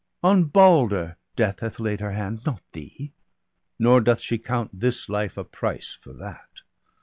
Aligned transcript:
On 0.23 0.45
Balder 0.45 1.17
Death 1.35 1.59
hath 1.59 1.79
laid 1.79 1.99
her 1.99 2.13
hand, 2.13 2.41
not 2.43 2.63
thee; 2.71 3.13
Nor 3.77 4.01
doth 4.01 4.19
she 4.19 4.39
count 4.39 4.79
this 4.79 5.07
life 5.09 5.37
a 5.37 5.43
price 5.43 5.93
for 5.93 6.11
that. 6.13 6.63